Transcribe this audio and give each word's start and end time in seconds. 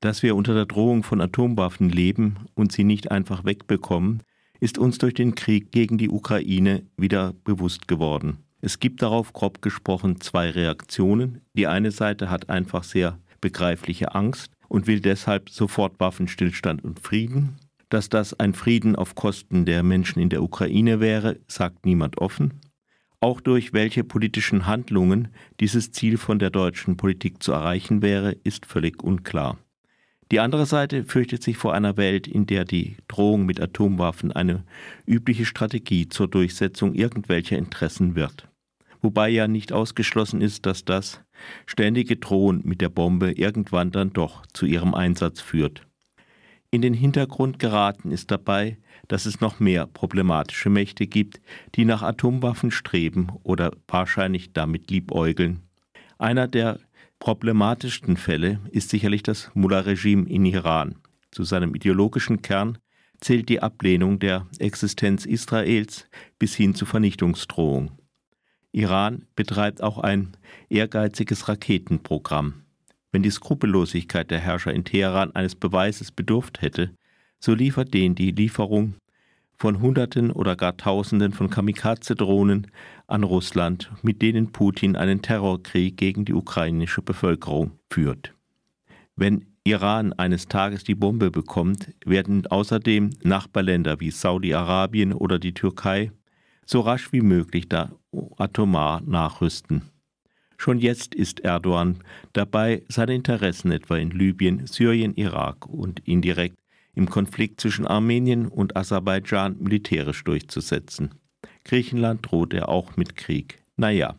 Dass 0.00 0.22
wir 0.22 0.34
unter 0.34 0.54
der 0.54 0.64
Drohung 0.64 1.02
von 1.02 1.20
Atomwaffen 1.20 1.90
leben 1.90 2.46
und 2.54 2.72
sie 2.72 2.84
nicht 2.84 3.10
einfach 3.10 3.44
wegbekommen, 3.44 4.22
ist 4.58 4.78
uns 4.78 4.96
durch 4.96 5.12
den 5.12 5.34
Krieg 5.34 5.72
gegen 5.72 5.98
die 5.98 6.08
Ukraine 6.08 6.86
wieder 6.96 7.34
bewusst 7.44 7.86
geworden. 7.86 8.38
Es 8.62 8.78
gibt 8.78 9.02
darauf 9.02 9.32
grob 9.34 9.60
gesprochen 9.60 10.20
zwei 10.20 10.50
Reaktionen. 10.50 11.42
Die 11.54 11.66
eine 11.66 11.90
Seite 11.90 12.30
hat 12.30 12.48
einfach 12.48 12.82
sehr 12.82 13.18
begreifliche 13.42 14.14
Angst 14.14 14.52
und 14.68 14.86
will 14.86 15.00
deshalb 15.00 15.50
sofort 15.50 16.00
Waffenstillstand 16.00 16.82
und 16.82 17.00
Frieden. 17.00 17.56
Dass 17.90 18.08
das 18.08 18.38
ein 18.38 18.54
Frieden 18.54 18.96
auf 18.96 19.14
Kosten 19.14 19.66
der 19.66 19.82
Menschen 19.82 20.20
in 20.20 20.28
der 20.28 20.42
Ukraine 20.42 21.00
wäre, 21.00 21.38
sagt 21.46 21.84
niemand 21.84 22.18
offen. 22.18 22.60
Auch 23.20 23.40
durch 23.42 23.74
welche 23.74 24.04
politischen 24.04 24.66
Handlungen 24.66 25.28
dieses 25.58 25.92
Ziel 25.92 26.16
von 26.16 26.38
der 26.38 26.50
deutschen 26.50 26.96
Politik 26.96 27.42
zu 27.42 27.52
erreichen 27.52 28.00
wäre, 28.00 28.32
ist 28.44 28.64
völlig 28.64 29.02
unklar. 29.02 29.58
Die 30.30 30.38
andere 30.38 30.64
Seite 30.64 31.04
fürchtet 31.04 31.42
sich 31.42 31.56
vor 31.56 31.74
einer 31.74 31.96
Welt, 31.96 32.28
in 32.28 32.46
der 32.46 32.64
die 32.64 32.96
Drohung 33.08 33.46
mit 33.46 33.60
Atomwaffen 33.60 34.30
eine 34.30 34.64
übliche 35.04 35.44
Strategie 35.44 36.08
zur 36.08 36.28
Durchsetzung 36.28 36.94
irgendwelcher 36.94 37.58
Interessen 37.58 38.14
wird. 38.14 38.48
Wobei 39.02 39.28
ja 39.28 39.48
nicht 39.48 39.72
ausgeschlossen 39.72 40.40
ist, 40.40 40.66
dass 40.66 40.84
das 40.84 41.20
ständige 41.66 42.16
Drohen 42.16 42.60
mit 42.64 42.80
der 42.80 42.90
Bombe 42.90 43.32
irgendwann 43.32 43.90
dann 43.90 44.12
doch 44.12 44.46
zu 44.52 44.66
ihrem 44.66 44.94
Einsatz 44.94 45.40
führt. 45.40 45.82
In 46.70 46.82
den 46.82 46.94
Hintergrund 46.94 47.58
geraten 47.58 48.12
ist 48.12 48.30
dabei, 48.30 48.78
dass 49.08 49.26
es 49.26 49.40
noch 49.40 49.58
mehr 49.58 49.88
problematische 49.88 50.70
Mächte 50.70 51.08
gibt, 51.08 51.40
die 51.74 51.84
nach 51.84 52.02
Atomwaffen 52.02 52.70
streben 52.70 53.32
oder 53.42 53.72
wahrscheinlich 53.88 54.52
damit 54.52 54.90
liebäugeln. 54.90 55.62
Einer 56.18 56.46
der 56.46 56.78
problematischsten 57.20 58.16
Fälle 58.16 58.58
ist 58.72 58.88
sicherlich 58.88 59.22
das 59.22 59.50
Mullah-Regime 59.54 60.28
in 60.28 60.44
Iran. 60.46 60.96
Zu 61.30 61.44
seinem 61.44 61.74
ideologischen 61.76 62.42
Kern 62.42 62.78
zählt 63.20 63.48
die 63.48 63.62
Ablehnung 63.62 64.18
der 64.18 64.48
Existenz 64.58 65.26
Israels 65.26 66.08
bis 66.38 66.56
hin 66.56 66.74
zu 66.74 66.86
Vernichtungsdrohung. 66.86 67.92
Iran 68.72 69.26
betreibt 69.36 69.82
auch 69.82 69.98
ein 69.98 70.36
ehrgeiziges 70.70 71.48
Raketenprogramm. 71.48 72.64
Wenn 73.12 73.22
die 73.22 73.30
Skrupellosigkeit 73.30 74.30
der 74.30 74.38
Herrscher 74.38 74.72
in 74.72 74.84
Teheran 74.84 75.34
eines 75.34 75.54
Beweises 75.54 76.12
bedurft 76.12 76.62
hätte, 76.62 76.94
so 77.38 77.54
liefert 77.54 77.92
den 77.92 78.14
die 78.14 78.30
Lieferung 78.30 78.94
von 79.60 79.82
Hunderten 79.82 80.30
oder 80.30 80.56
gar 80.56 80.78
Tausenden 80.78 81.32
von 81.32 81.50
Kamikaze-Drohnen 81.50 82.68
an 83.06 83.24
Russland, 83.24 83.92
mit 84.00 84.22
denen 84.22 84.52
Putin 84.52 84.96
einen 84.96 85.20
Terrorkrieg 85.20 85.98
gegen 85.98 86.24
die 86.24 86.32
ukrainische 86.32 87.02
Bevölkerung 87.02 87.72
führt. 87.90 88.32
Wenn 89.16 89.44
Iran 89.64 90.14
eines 90.14 90.48
Tages 90.48 90.82
die 90.84 90.94
Bombe 90.94 91.30
bekommt, 91.30 91.92
werden 92.06 92.46
außerdem 92.46 93.10
Nachbarländer 93.22 94.00
wie 94.00 94.10
Saudi-Arabien 94.10 95.12
oder 95.12 95.38
die 95.38 95.52
Türkei 95.52 96.10
so 96.64 96.80
rasch 96.80 97.12
wie 97.12 97.20
möglich 97.20 97.68
da 97.68 97.90
atomar 98.38 99.02
nachrüsten. 99.02 99.82
Schon 100.56 100.78
jetzt 100.78 101.14
ist 101.14 101.40
Erdogan 101.40 101.98
dabei, 102.32 102.82
seine 102.88 103.14
Interessen 103.14 103.72
etwa 103.72 103.98
in 103.98 104.10
Libyen, 104.10 104.66
Syrien, 104.66 105.14
Irak 105.16 105.66
und 105.66 106.00
indirekt 106.08 106.59
im 106.94 107.08
Konflikt 107.08 107.60
zwischen 107.60 107.86
Armenien 107.86 108.48
und 108.48 108.76
Aserbaidschan 108.76 109.56
militärisch 109.60 110.24
durchzusetzen. 110.24 111.14
Griechenland 111.64 112.26
droht 112.28 112.54
er 112.54 112.68
auch 112.68 112.96
mit 112.96 113.16
Krieg. 113.16 113.62
Naja, 113.76 114.16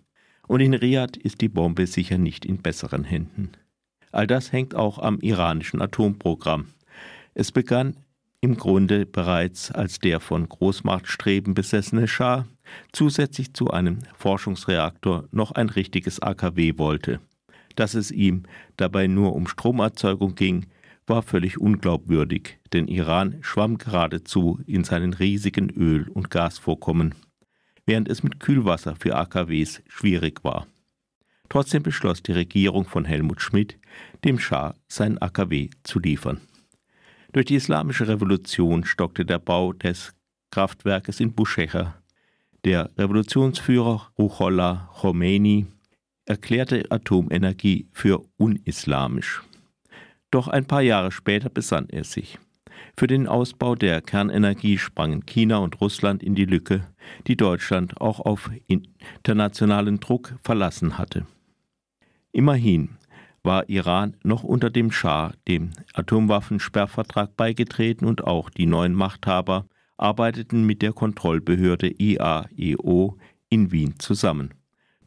und 0.48 0.60
in 0.60 0.74
Riad 0.74 1.18
ist 1.18 1.42
die 1.42 1.50
Bombe 1.50 1.88
sicher 1.88 2.18
nicht 2.18 2.46
in 2.46 2.62
besseren 2.62 3.04
Händen. 3.04 3.52
All 4.12 4.28
das 4.28 4.52
hängt 4.52 4.76
auch 4.76 5.00
am 5.00 5.20
iranischen 5.20 5.82
Atomprogramm. 5.82 6.68
Es 7.34 7.52
begann 7.52 7.96
im 8.42 8.58
Grunde 8.58 9.06
bereits 9.06 9.72
als 9.72 10.00
der 10.00 10.20
von 10.20 10.50
Großmachtstreben 10.50 11.54
besessene 11.54 12.08
Schah 12.08 12.48
zusätzlich 12.92 13.54
zu 13.54 13.70
einem 13.70 14.00
Forschungsreaktor 14.18 15.26
noch 15.32 15.52
ein 15.52 15.70
richtiges 15.70 16.20
AKW 16.22 16.78
wollte. 16.78 17.20
Dass 17.76 17.94
es 17.94 18.12
ihm 18.12 18.44
dabei 18.78 19.08
nur 19.08 19.36
um 19.36 19.48
Stromerzeugung 19.48 20.36
ging, 20.36 20.66
war 21.12 21.22
völlig 21.22 21.60
unglaubwürdig, 21.60 22.58
denn 22.74 22.88
Iran 22.88 23.38
schwamm 23.42 23.78
geradezu 23.78 24.60
in 24.66 24.86
seinen 24.86 25.14
riesigen 25.14 25.70
Öl- 25.70 26.10
und 26.10 26.32
Gasvorkommen, 26.32 27.14
während 27.86 28.08
es 28.08 28.24
mit 28.24 28.40
Kühlwasser 28.40 28.96
für 28.96 29.16
AKWs 29.16 29.84
schwierig 29.88 30.44
war. 30.44 30.68
Trotzdem 31.50 31.84
beschloss 31.84 32.24
die 32.24 32.32
Regierung 32.32 32.86
von 32.86 33.04
Helmut 33.04 33.42
Schmidt, 33.42 33.78
dem 34.24 34.40
Schah 34.40 34.74
sein 34.88 35.22
AKW 35.22 35.70
zu 35.84 36.00
liefern. 36.00 36.40
Durch 37.34 37.46
die 37.46 37.56
islamische 37.56 38.08
Revolution 38.08 38.86
stockte 38.86 39.26
der 39.26 39.40
Bau 39.40 39.74
des 39.74 40.14
Kraftwerkes 40.50 41.20
in 41.20 41.34
Bushehr. 41.34 41.96
Der 42.64 42.90
Revolutionsführer 42.98 44.12
Ruhollah 44.18 44.90
Khomeini 45.02 45.66
erklärte 46.26 46.86
Atomenergie 46.90 47.90
für 47.92 48.24
unislamisch. 48.38 49.44
Doch 50.32 50.48
ein 50.48 50.66
paar 50.66 50.82
Jahre 50.82 51.12
später 51.12 51.50
besann 51.50 51.88
er 51.90 52.06
sich. 52.06 52.40
Für 52.98 53.08
den 53.08 53.28
Ausbau 53.28 53.76
der 53.76 54.02
Kernenergie 54.02 54.78
sprangen 54.78 55.26
China 55.26 55.58
und 55.58 55.80
Russland 55.82 56.24
in 56.24 56.36
die 56.36 56.46
Lücke, 56.46 56.88
die 57.28 57.38
Deutschland 57.38 58.00
auch 58.00 58.20
auf 58.20 58.50
internationalen 58.68 60.00
Druck 60.00 60.36
verlassen 60.44 60.98
hatte. 60.98 61.26
Immerhin 62.32 62.98
war 63.44 63.70
Iran 63.70 64.16
noch 64.24 64.44
unter 64.44 64.70
dem 64.70 64.92
Schah 64.92 65.34
dem 65.48 65.72
Atomwaffensperrvertrag 65.94 67.36
beigetreten 67.36 68.06
und 68.06 68.24
auch 68.24 68.50
die 68.50 68.68
neuen 68.68 68.94
Machthaber 68.94 69.66
arbeiteten 69.98 70.66
mit 70.66 70.82
der 70.82 70.94
Kontrollbehörde 70.94 71.92
IAEO 72.00 73.18
in 73.50 73.72
Wien 73.72 73.96
zusammen. 74.00 74.54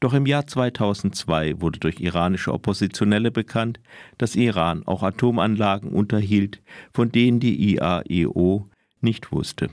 Doch 0.05 0.13
im 0.13 0.27
Jahr 0.27 0.47
2002 0.47 1.63
wurde 1.63 1.81
durch 1.81 1.99
iranische 1.99 2.53
Oppositionelle 2.53 3.31
bekannt, 3.31 3.81
dass 4.19 4.37
Iran 4.37 4.83
auch 4.87 5.03
Atomanlagen 5.03 5.89
unterhielt, 5.89 6.61
von 6.93 7.11
denen 7.11 7.41
die 7.41 7.73
IAEO 7.73 8.69
nicht 9.01 9.33
wusste. 9.33 9.71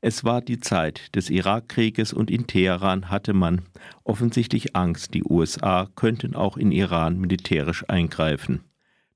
Es 0.00 0.24
war 0.24 0.40
die 0.40 0.58
Zeit 0.58 1.14
des 1.14 1.30
Irakkrieges 1.30 2.12
und 2.12 2.32
in 2.32 2.48
Teheran 2.48 3.10
hatte 3.10 3.32
man 3.32 3.62
offensichtlich 4.02 4.74
Angst, 4.74 5.14
die 5.14 5.22
USA 5.22 5.88
könnten 5.94 6.34
auch 6.34 6.56
in 6.56 6.72
Iran 6.72 7.20
militärisch 7.20 7.88
eingreifen. 7.88 8.64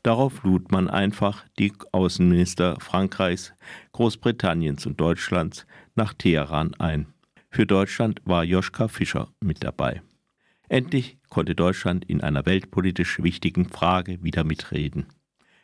Darauf 0.05 0.45
lud 0.45 0.71
man 0.71 0.89
einfach 0.89 1.45
die 1.59 1.73
Außenminister 1.91 2.77
Frankreichs, 2.79 3.53
Großbritanniens 3.91 4.87
und 4.87 5.01
Deutschlands 5.01 5.67
nach 5.97 6.15
Teheran 6.15 6.75
ein. 6.75 7.09
Für 7.51 7.67
Deutschland 7.67 8.21
war 8.25 8.45
Joschka 8.45 8.87
Fischer 8.87 9.33
mit 9.41 9.65
dabei. 9.65 10.01
Endlich 10.69 11.19
konnte 11.29 11.55
Deutschland 11.55 12.05
in 12.05 12.21
einer 12.21 12.47
weltpolitisch 12.47 13.23
wichtigen 13.23 13.69
Frage 13.69 14.23
wieder 14.23 14.45
mitreden. 14.45 15.07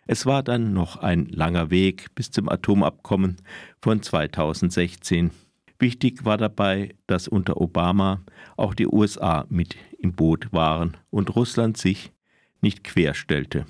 Es 0.07 0.27
war 0.27 0.43
dann 0.43 0.73
noch 0.73 0.97
ein 0.97 1.27
langer 1.27 1.71
Weg 1.71 2.15
bis 2.15 2.31
zum 2.31 2.49
Atomabkommen 2.49 3.37
von 3.81 4.03
2016. 4.03 5.31
Wichtig 5.79 6.25
war 6.25 6.37
dabei, 6.37 6.95
dass 7.07 7.29
unter 7.29 7.61
Obama 7.61 8.23
auch 8.57 8.75
die 8.75 8.87
USA 8.87 9.47
mit 9.49 9.77
im 9.99 10.13
Boot 10.13 10.53
waren 10.53 10.97
und 11.11 11.35
Russland 11.37 11.77
sich 11.77 12.13
nicht 12.61 12.85
querstellte. 12.85 13.67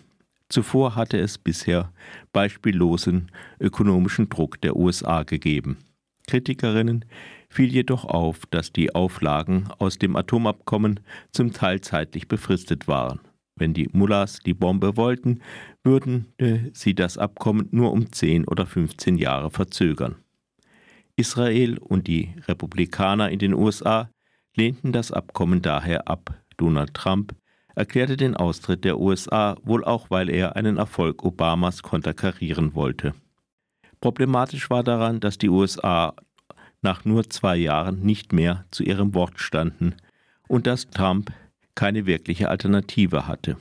Zuvor 0.48 0.96
hatte 0.96 1.18
es 1.18 1.38
bisher 1.38 1.92
beispiellosen 2.32 3.30
ökonomischen 3.60 4.28
Druck 4.28 4.60
der 4.60 4.74
USA 4.74 5.22
gegeben. 5.22 5.78
Kritikerinnen 6.30 7.04
fiel 7.48 7.72
jedoch 7.72 8.04
auf, 8.04 8.46
dass 8.46 8.72
die 8.72 8.94
Auflagen 8.94 9.68
aus 9.78 9.98
dem 9.98 10.14
Atomabkommen 10.14 11.00
zum 11.32 11.52
Teil 11.52 11.80
zeitlich 11.80 12.28
befristet 12.28 12.86
waren. 12.86 13.18
Wenn 13.56 13.74
die 13.74 13.88
Mullahs 13.92 14.38
die 14.38 14.54
Bombe 14.54 14.96
wollten, 14.96 15.40
würden 15.82 16.32
sie 16.72 16.94
das 16.94 17.18
Abkommen 17.18 17.68
nur 17.72 17.90
um 17.90 18.12
10 18.12 18.46
oder 18.46 18.64
15 18.64 19.18
Jahre 19.18 19.50
verzögern. 19.50 20.16
Israel 21.16 21.78
und 21.78 22.06
die 22.06 22.32
Republikaner 22.46 23.30
in 23.30 23.40
den 23.40 23.52
USA 23.52 24.08
lehnten 24.56 24.92
das 24.92 25.10
Abkommen 25.10 25.62
daher 25.62 26.08
ab. 26.08 26.40
Donald 26.56 26.94
Trump 26.94 27.34
erklärte 27.74 28.16
den 28.16 28.36
Austritt 28.36 28.84
der 28.84 29.00
USA 29.00 29.56
wohl 29.64 29.84
auch, 29.84 30.10
weil 30.10 30.30
er 30.30 30.54
einen 30.54 30.76
Erfolg 30.76 31.24
Obamas 31.24 31.82
konterkarieren 31.82 32.74
wollte. 32.74 33.14
Problematisch 34.00 34.70
war 34.70 34.82
daran, 34.82 35.20
dass 35.20 35.38
die 35.38 35.50
USA 35.50 36.14
nach 36.82 37.04
nur 37.04 37.28
zwei 37.28 37.56
Jahren 37.56 38.00
nicht 38.00 38.32
mehr 38.32 38.64
zu 38.70 38.82
ihrem 38.82 39.14
Wort 39.14 39.38
standen 39.38 39.94
und 40.48 40.66
dass 40.66 40.88
Trump 40.88 41.32
keine 41.74 42.06
wirkliche 42.06 42.48
Alternative 42.48 43.26
hatte. 43.26 43.56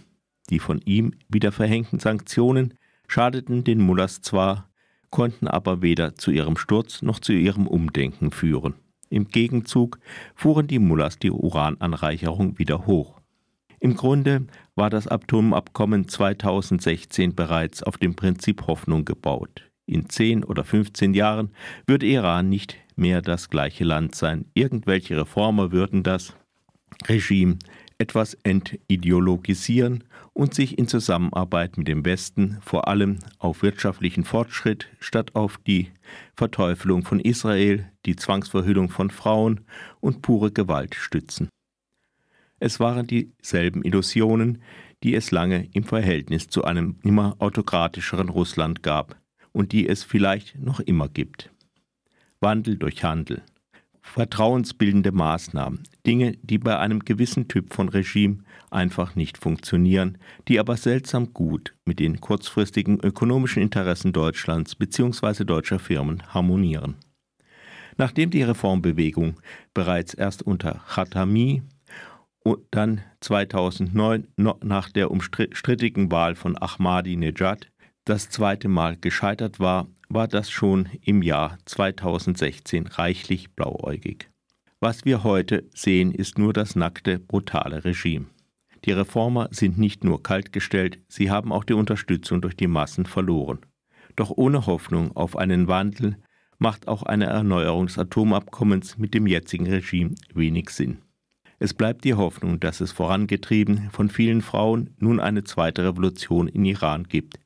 Die 0.50 0.60
von 0.60 0.82
ihm 0.86 1.14
wieder 1.28 1.52
verhängten 1.52 2.00
Sanktionen 2.00 2.74
schadeten 3.08 3.64
den 3.64 3.82
Mullahs 3.82 4.22
zwar, 4.22 4.70
konnten 5.10 5.48
aber 5.48 5.82
weder 5.82 6.16
zu 6.16 6.32
ihrem 6.32 6.58
Sturz 6.58 7.02
noch 7.02 7.20
zu 7.20 7.34
ihrem 7.34 7.68
Umdenken 7.68 8.32
führen. 8.32 8.76
Im 9.10 9.28
Gegenzug 9.28 10.00
fuhren 10.36 10.68
die 10.68 10.80
Mullahs 10.80 11.18
die 11.18 11.32
Urananreicherung 11.32 12.60
wieder 12.60 12.86
hoch. 12.86 13.20
Im 13.80 13.96
Grunde 13.96 14.46
war 14.76 14.90
das 14.90 15.08
Atomabkommen 15.08 16.08
2016 16.08 17.34
bereits 17.34 17.82
auf 17.82 17.98
dem 17.98 18.16
Prinzip 18.16 18.68
Hoffnung 18.68 19.06
gebaut. 19.06 19.69
In 19.90 20.08
10 20.08 20.44
oder 20.44 20.64
15 20.64 21.16
Jahren 21.16 21.50
würde 21.88 22.06
Iran 22.06 22.48
nicht 22.48 22.78
mehr 22.96 23.24
das 23.24 23.50
gleiche 23.50 23.84
Land 23.84 24.14
sein. 24.14 24.46
Irgendwelche 24.54 25.18
Reformer 25.18 25.72
würden 25.72 26.04
das 26.04 26.36
Regime 27.08 27.58
etwas 27.98 28.36
entideologisieren 28.44 30.04
und 30.34 30.54
sich 30.54 30.78
in 30.78 30.88
Zusammenarbeit 30.88 31.80
mit 31.80 31.88
dem 31.88 32.06
Westen 32.06 32.60
vor 32.62 32.88
allem 32.88 33.18
auf 33.40 33.64
wirtschaftlichen 33.64 34.26
Fortschritt 34.26 34.90
statt 35.00 35.34
auf 35.34 35.58
die 35.66 35.90
Verteufelung 36.36 37.04
von 37.04 37.20
Israel, 37.20 37.92
die 38.06 38.16
Zwangsverhüllung 38.16 38.90
von 38.90 39.10
Frauen 39.10 39.62
und 40.02 40.22
pure 40.22 40.52
Gewalt 40.52 40.94
stützen. 40.94 41.50
Es 42.60 42.80
waren 42.80 43.08
dieselben 43.08 43.84
Illusionen, 43.84 44.62
die 45.04 45.16
es 45.16 45.32
lange 45.32 45.68
im 45.74 45.84
Verhältnis 45.84 46.48
zu 46.48 46.64
einem 46.64 46.98
immer 47.02 47.38
autokratischeren 47.40 48.30
Russland 48.30 48.84
gab 48.84 49.20
und 49.52 49.72
die 49.72 49.88
es 49.88 50.04
vielleicht 50.04 50.60
noch 50.60 50.80
immer 50.80 51.10
gibt. 51.10 51.52
Wandel 52.40 52.78
durch 52.78 53.04
Handel, 53.04 53.42
vertrauensbildende 54.02 55.12
Maßnahmen, 55.12 55.84
Dinge, 56.06 56.34
die 56.42 56.58
bei 56.58 56.78
einem 56.78 57.00
gewissen 57.00 57.48
Typ 57.48 57.74
von 57.74 57.90
Regime 57.90 58.40
einfach 58.72 59.16
nicht 59.16 59.38
funktionieren, 59.38 60.18
die 60.48 60.60
aber 60.60 60.78
seltsam 60.78 61.34
gut 61.34 61.76
mit 61.86 62.00
den 62.00 62.22
kurzfristigen 62.22 63.00
ökonomischen 63.00 63.62
Interessen 63.62 64.14
Deutschlands 64.14 64.76
bzw. 64.76 65.44
deutscher 65.44 65.80
Firmen 65.80 66.24
harmonieren. 66.34 66.96
Nachdem 67.98 68.30
die 68.30 68.44
Reformbewegung 68.44 69.36
bereits 69.74 70.14
erst 70.14 70.42
unter 70.44 70.82
Khatami 70.88 71.64
und 72.44 72.60
dann 72.72 73.02
2009 73.20 74.28
nach 74.38 74.90
der 74.90 75.12
umstrittigen 75.12 76.12
Wahl 76.12 76.36
von 76.36 76.58
Ahmadinejad 76.58 77.70
das 78.10 78.30
zweite 78.30 78.68
Mal 78.70 78.98
gescheitert 78.98 79.60
war, 79.60 79.88
war 80.10 80.28
das 80.28 80.50
schon 80.50 80.90
im 81.04 81.22
Jahr 81.22 81.60
2016 81.66 82.88
reichlich 82.88 83.52
blauäugig. 83.52 84.32
Was 84.80 85.06
wir 85.06 85.24
heute 85.24 85.70
sehen, 85.76 86.12
ist 86.12 86.40
nur 86.40 86.52
das 86.52 86.76
nackte, 86.76 87.20
brutale 87.20 87.86
Regime. 87.86 88.26
Die 88.86 88.94
Reformer 88.94 89.50
sind 89.52 89.78
nicht 89.78 90.04
nur 90.04 90.24
kaltgestellt, 90.24 91.00
sie 91.08 91.30
haben 91.30 91.52
auch 91.52 91.64
die 91.64 91.74
Unterstützung 91.74 92.42
durch 92.42 92.56
die 92.56 92.68
Massen 92.68 93.06
verloren. 93.06 93.60
Doch 94.16 94.32
ohne 94.36 94.66
Hoffnung 94.66 95.16
auf 95.16 95.36
einen 95.36 95.68
Wandel 95.68 96.18
macht 96.58 96.88
auch 96.88 97.04
eine 97.04 97.28
Erneuerung 97.28 97.86
des 97.86 98.00
Atomabkommens 98.00 98.98
mit 98.98 99.14
dem 99.14 99.28
jetzigen 99.28 99.68
Regime 99.68 100.16
wenig 100.34 100.72
Sinn. 100.72 100.98
Es 101.60 101.76
bleibt 101.76 102.06
die 102.06 102.16
Hoffnung, 102.16 102.60
dass 102.60 102.82
es 102.82 102.92
vorangetrieben 102.92 103.90
von 103.92 104.10
vielen 104.10 104.42
Frauen 104.42 104.96
nun 104.98 105.20
eine 105.20 105.44
zweite 105.44 105.84
Revolution 105.84 106.48
in 106.48 106.66
Iran 106.66 107.04
gibt, 107.04 107.38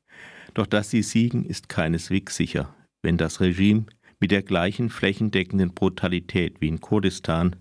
doch 0.54 0.68
dass 0.68 0.90
sie 0.90 1.04
siegen, 1.04 1.46
ist 1.46 1.70
keineswegs 1.70 2.36
sicher, 2.36 2.76
wenn 3.02 3.18
das 3.18 3.40
Regime 3.42 3.86
mit 4.20 4.32
der 4.32 4.42
gleichen 4.42 4.90
flächendeckenden 4.90 5.74
Brutalität 5.74 6.62
wie 6.62 6.68
in 6.70 6.82
Kurdistan 6.82 7.56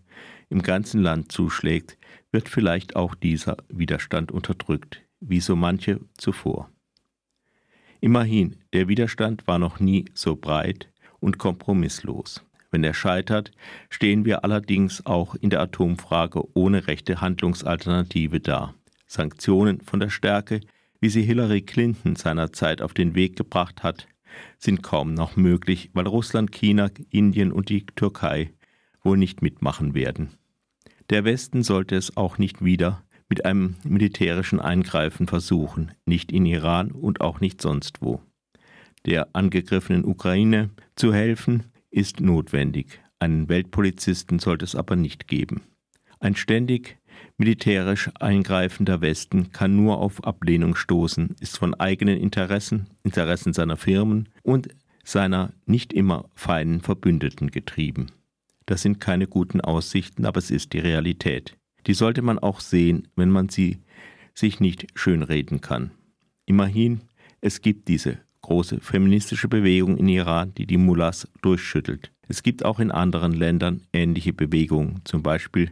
im 0.49 0.63
ganzen 0.63 1.03
Land 1.03 1.33
zuschlägt, 1.33 1.99
wird 2.31 2.49
vielleicht 2.49 2.95
auch 2.97 3.15
dieser 3.15 3.57
Widerstand 3.69 4.31
unterdrückt, 4.31 5.03
wie 5.21 5.41
so 5.41 5.57
manche 5.57 6.01
zuvor. 6.17 6.71
Immerhin, 8.01 8.57
der 8.73 8.89
Widerstand 8.89 9.47
war 9.47 9.59
noch 9.59 9.81
nie 9.81 10.07
so 10.15 10.37
breit 10.37 10.93
und 11.21 11.39
kompromisslos. 11.39 12.45
Wenn 12.71 12.85
er 12.85 12.95
scheitert, 12.95 13.53
stehen 13.91 14.25
wir 14.25 14.45
allerdings 14.45 15.05
auch 15.07 15.35
in 15.35 15.51
der 15.51 15.61
Atomfrage 15.61 16.43
ohne 16.55 16.87
rechte 16.87 17.21
Handlungsalternative 17.21 18.41
da. 18.41 18.75
Sanktionen 19.07 19.81
von 19.83 20.01
der 20.01 20.09
Stärke 20.09 20.61
wie 21.03 21.09
sie 21.09 21.23
Hillary 21.23 21.63
Clinton 21.63 22.15
seinerzeit 22.15 22.81
auf 22.81 22.95
den 22.95 23.17
Weg 23.17 23.35
gebracht 23.37 23.83
hat, 23.83 24.07
sind 24.57 24.83
kaum 24.83 25.13
noch 25.13 25.37
möglich, 25.37 25.91
weil 25.93 26.07
Russland, 26.07 26.53
China, 26.53 26.91
Indien 27.11 27.51
und 27.51 27.69
die 27.69 27.85
Türkei 27.85 28.53
wohl 29.03 29.19
nicht 29.19 29.43
mitmachen 29.43 29.95
werden. 29.95 30.31
Der 31.11 31.25
Westen 31.25 31.65
sollte 31.65 31.97
es 31.97 32.17
auch 32.17 32.39
nicht 32.39 32.65
wieder 32.65 33.03
mit 33.29 33.45
einem 33.45 33.75
militärischen 33.83 34.61
Eingreifen 34.61 35.27
versuchen, 35.27 35.91
nicht 36.07 36.31
in 36.31 36.47
Iran 36.47 36.93
und 36.93 37.21
auch 37.21 37.41
nicht 37.41 37.61
sonst 37.61 38.01
wo. 38.01 38.21
Der 39.05 39.35
angegriffenen 39.35 40.05
Ukraine 40.05 40.71
zu 40.95 41.13
helfen 41.13 41.65
ist 41.91 42.21
notwendig. 42.21 43.01
Einen 43.19 43.49
Weltpolizisten 43.49 44.39
sollte 44.39 44.65
es 44.65 44.77
aber 44.77 44.95
nicht 44.95 45.27
geben. 45.27 45.63
Ein 46.21 46.37
ständig 46.37 46.99
militärisch 47.39 48.11
eingreifender 48.21 49.01
Westen 49.01 49.53
kann 49.53 49.77
nur 49.77 49.99
auf 49.99 50.25
Ablehnung 50.25 50.75
stoßen, 50.75 51.37
ist 51.41 51.59
von 51.59 51.75
eigenen 51.75 52.19
Interessen, 52.19 52.87
Interessen 53.03 53.53
seiner 53.53 53.77
Firmen 53.77 54.29
und 54.43 54.69
seiner 55.05 55.53
nicht 55.67 55.93
immer 55.93 56.29
feinen 56.35 56.81
Verbündeten 56.81 57.51
getrieben. 57.51 58.07
Das 58.67 58.83
sind 58.83 59.01
keine 59.01 59.27
guten 59.27 59.61
Aussichten, 59.61 60.25
aber 60.25 60.39
es 60.39 60.51
ist 60.51 60.73
die 60.73 60.79
Realität. 60.79 61.57
Die 61.87 61.95
sollte 61.95 62.23
man 62.23 62.39
auch 62.39 62.61
sehen, 62.61 63.09
wenn 63.17 63.31
man 63.31 63.49
sie 63.49 63.79
sich 64.35 64.61
nicht 64.61 64.87
schönreden 64.95 65.61
kann. 65.61 65.91
Immerhin, 66.47 67.01
es 67.41 67.61
gibt 67.61 67.89
diese 67.89 68.19
große 68.43 68.81
feministische 68.81 69.49
Bewegung 69.49 69.97
in 69.97 70.09
Iran, 70.09 70.53
die 70.55 70.67
die 70.67 70.77
Mullahs 70.77 71.29
durchschüttelt. 71.43 72.13
Es 72.29 72.43
gibt 72.43 72.65
auch 72.65 72.81
in 72.81 72.91
anderen 72.91 73.33
Ländern 73.33 73.83
ähnliche 73.93 74.33
Bewegungen, 74.33 75.01
zum 75.05 75.23
Beispiel 75.23 75.71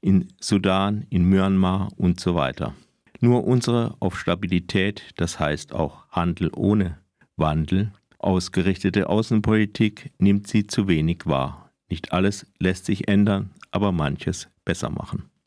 in 0.00 0.28
Sudan, 0.40 1.06
in 1.10 1.24
Myanmar 1.24 1.88
und 1.96 2.20
so 2.20 2.34
weiter. 2.34 2.74
Nur 3.20 3.44
unsere 3.44 3.96
auf 4.00 4.18
Stabilität, 4.18 5.02
das 5.16 5.40
heißt 5.40 5.72
auch 5.72 6.08
Handel 6.10 6.50
ohne 6.54 6.98
Wandel, 7.36 7.92
ausgerichtete 8.18 9.08
Außenpolitik 9.08 10.12
nimmt 10.18 10.46
sie 10.46 10.66
zu 10.66 10.88
wenig 10.88 11.26
wahr. 11.26 11.70
Nicht 11.88 12.12
alles 12.12 12.46
lässt 12.58 12.86
sich 12.86 13.08
ändern, 13.08 13.50
aber 13.70 13.92
manches 13.92 14.48
besser 14.64 14.90
machen. 14.90 15.30